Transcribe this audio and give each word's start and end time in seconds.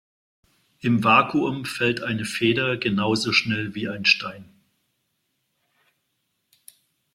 Im 0.79 1.03
Vakuum 1.03 1.63
fällt 1.63 2.01
eine 2.01 2.25
Feder 2.25 2.75
genauso 2.75 3.31
schnell 3.31 3.75
wie 3.75 3.87
ein 3.87 4.03
Stein. 4.03 4.45